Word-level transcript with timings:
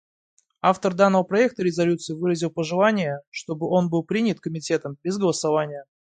Автор 0.63 0.95
данного 0.95 1.21
проекта 1.21 1.61
резолюции 1.61 2.15
выразил 2.15 2.49
пожелание, 2.49 3.19
чтобы 3.29 3.67
он 3.69 3.87
был 3.91 4.03
принят 4.03 4.39
Комитетом 4.39 4.97
без 5.03 5.19
голосования. 5.19 5.85